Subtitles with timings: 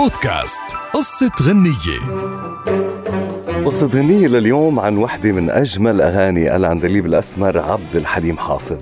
[0.00, 0.62] بودكاست.
[0.94, 1.98] قصة غنية.
[3.64, 8.78] قصة غنية لليوم عن وحدة من أجمل أغاني العندليب الأسمر عبد الحليم حافظ.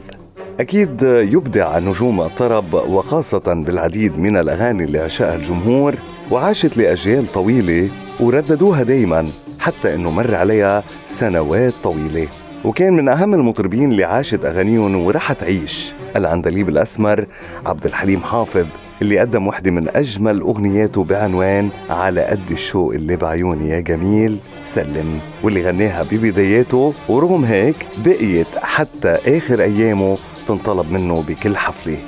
[0.61, 5.95] أكيد يبدع نجوم الطرب وخاصة بالعديد من الأغاني اللي عشقها الجمهور
[6.31, 7.91] وعاشت لأجيال طويلة
[8.21, 9.29] ورددوها دايما
[9.61, 12.29] حتى أنه مر عليها سنوات طويلة.
[12.65, 17.27] وكان من أهم المطربين اللي عاشت أغانيهم ورح تعيش العندليب الأسمر
[17.67, 18.67] عبد الحليم حافظ
[19.03, 25.21] اللي قدم وحدة من أجمل أغنياته بعنوان على قد الشوق اللي بعيوني يا جميل سلم
[25.45, 30.19] واللي غناها ببداياته ورغم هيك بقيت حتى آخر أيامه
[30.49, 31.99] تنطلب منه بكل حفلة.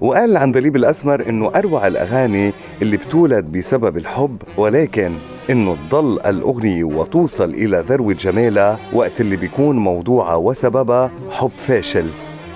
[0.00, 5.14] وقال العندليب الأسمر إنه أروع الأغاني اللي بتولد بسبب الحب ولكن
[5.50, 12.06] إنه تضل الأغنية وتوصل إلى ذروة جمالها وقت اللي بيكون موضوعها وسببها حب فاشل.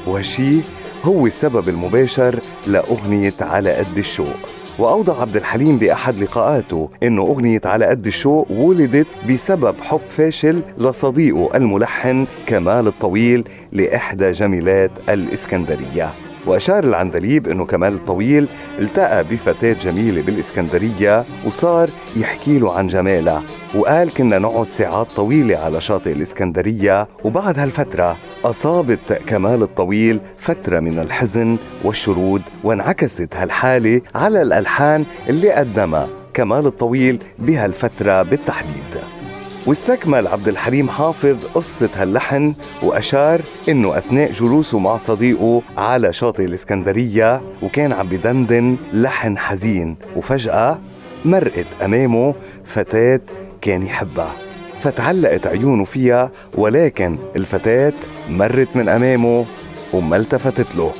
[0.06, 0.60] وهالشي
[1.04, 4.36] هو السبب المباشر لأغنية على قد الشوق.
[4.78, 11.56] وأوضح عبد الحليم بأحد لقاءاته إنه أغنية على قد الشوق ولدت بسبب حب فاشل لصديقه
[11.56, 16.12] الملحن كمال الطويل لإحدى جميلات الإسكندرية.
[16.46, 23.42] وأشار العندليب أنه كمال الطويل التقى بفتاة جميلة بالإسكندرية وصار يحكي له عن جمالها
[23.74, 30.98] وقال كنا نقعد ساعات طويلة على شاطئ الإسكندرية وبعد هالفترة أصابت كمال الطويل فترة من
[30.98, 39.23] الحزن والشرود وانعكست هالحالة على الألحان اللي قدمها كمال الطويل بهالفترة بالتحديد.
[39.66, 47.42] واستكمل عبد الحليم حافظ قصة هاللحن وأشار إنه أثناء جلوسه مع صديقه على شاطئ الإسكندرية
[47.62, 50.78] وكان عم بدندن لحن حزين وفجأة
[51.24, 52.34] مرقت أمامه
[52.64, 53.20] فتاة
[53.60, 54.32] كان يحبها.
[54.80, 57.92] فتعلقت عيونه فيها ولكن الفتاة
[58.28, 59.44] مرت من أمامه
[59.92, 60.92] وما التفتت له.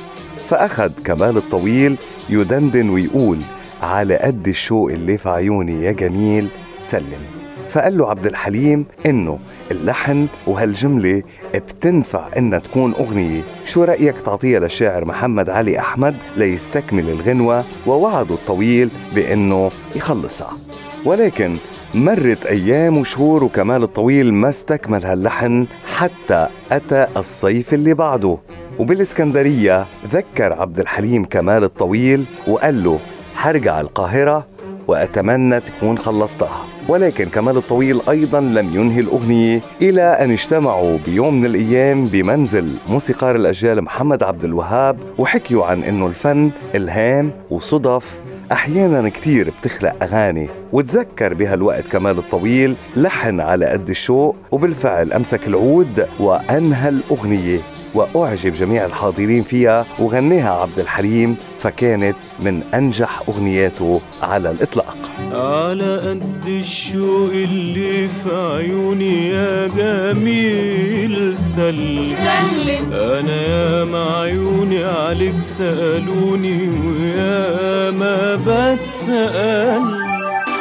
[0.47, 1.97] فأخذ كمال الطويل
[2.29, 3.39] يدندن ويقول
[3.81, 6.49] على قد الشوق اللي في عيوني يا جميل
[6.81, 7.44] سلم.
[7.75, 9.39] فقال له عبد الحليم إنه
[9.71, 11.23] اللحن وهالجملة
[11.55, 13.41] بتنفع إنها تكون أغنية.
[13.65, 20.57] شو رأيك تعطيها للشاعر محمد علي أحمد ليستكمل الغنوة ووعده الطويل بإنه يخلصها؟
[21.05, 21.57] ولكن
[21.93, 28.37] مرت أيام وشهور وكمال الطويل ما استكمل هاللحن حتى أتى الصيف اللي بعده.
[28.79, 32.99] وبالإسكندرية ذكر عبد الحليم كمال الطويل وقال له
[33.35, 34.47] حرجع القاهرة
[34.87, 36.65] وأتمنى تكون خلصتها.
[36.87, 43.35] ولكن كمال الطويل أيضا لم ينهي الأغنية إلى أن اجتمعوا بيوم من الأيام بمنزل موسيقار
[43.35, 48.19] الأجيال محمد عبد الوهاب وحكيوا عن أنه الفن إلهام وصدف.
[48.51, 56.07] أحيانا كتير بتخلق أغاني وتذكر بهالوقت كمال الطويل لحن على قد الشوق وبالفعل أمسك العود
[56.19, 57.59] وأنهى الأغنية.
[57.95, 64.97] وأعجب جميع الحاضرين فيها وغنيها عبد الحليم فكانت من أنجح أغنياته على الإطلاق.
[65.31, 72.15] على قد الشوق اللي في عيوني يا جميل سلم.
[72.15, 72.93] سلم.
[72.93, 79.81] أنا يا ما عيوني عليك سألوني ويا ما بتسأل.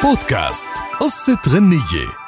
[0.02, 0.68] بودكاست
[1.00, 2.23] قصة غنية.